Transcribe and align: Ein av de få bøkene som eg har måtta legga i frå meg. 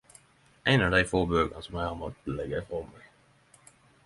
Ein 0.71 0.85
av 0.85 0.95
de 0.95 1.01
få 1.11 1.21
bøkene 1.33 1.61
som 1.67 1.77
eg 1.83 1.87
har 1.91 2.01
måtta 2.01 2.39
legga 2.39 2.63
i 2.63 2.67
frå 2.73 2.81
meg. 2.89 3.15